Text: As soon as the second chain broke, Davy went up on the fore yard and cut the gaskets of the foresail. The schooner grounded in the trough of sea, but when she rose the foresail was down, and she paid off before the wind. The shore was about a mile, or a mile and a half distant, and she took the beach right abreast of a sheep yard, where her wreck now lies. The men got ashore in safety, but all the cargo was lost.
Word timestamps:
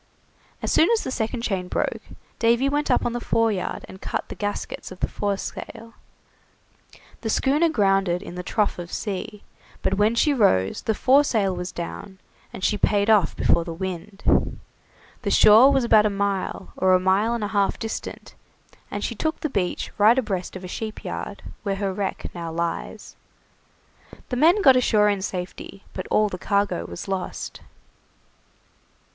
As 0.63 0.71
soon 0.71 0.89
as 0.89 1.03
the 1.03 1.11
second 1.11 1.43
chain 1.43 1.67
broke, 1.67 2.01
Davy 2.39 2.67
went 2.67 2.89
up 2.89 3.05
on 3.05 3.13
the 3.13 3.19
fore 3.19 3.51
yard 3.51 3.85
and 3.87 4.01
cut 4.01 4.29
the 4.29 4.33
gaskets 4.35 4.91
of 4.91 4.99
the 4.99 5.07
foresail. 5.07 5.93
The 7.21 7.29
schooner 7.29 7.69
grounded 7.69 8.23
in 8.23 8.33
the 8.33 8.41
trough 8.41 8.79
of 8.79 8.91
sea, 8.91 9.43
but 9.83 9.93
when 9.99 10.15
she 10.15 10.33
rose 10.33 10.81
the 10.81 10.95
foresail 10.95 11.55
was 11.55 11.71
down, 11.71 12.17
and 12.51 12.63
she 12.63 12.79
paid 12.79 13.11
off 13.11 13.35
before 13.35 13.63
the 13.63 13.75
wind. 13.75 14.59
The 15.21 15.29
shore 15.29 15.71
was 15.71 15.83
about 15.83 16.07
a 16.07 16.09
mile, 16.09 16.73
or 16.75 16.95
a 16.95 16.99
mile 16.99 17.35
and 17.35 17.43
a 17.43 17.49
half 17.53 17.77
distant, 17.77 18.33
and 18.89 19.03
she 19.03 19.13
took 19.13 19.41
the 19.41 19.51
beach 19.51 19.91
right 19.99 20.17
abreast 20.17 20.55
of 20.55 20.63
a 20.63 20.67
sheep 20.67 21.03
yard, 21.05 21.43
where 21.61 21.75
her 21.75 21.93
wreck 21.93 22.31
now 22.33 22.51
lies. 22.51 23.15
The 24.29 24.35
men 24.35 24.63
got 24.63 24.75
ashore 24.75 25.09
in 25.09 25.21
safety, 25.21 25.83
but 25.93 26.07
all 26.09 26.27
the 26.27 26.39
cargo 26.39 26.87
was 26.87 27.07
lost. 27.07 27.61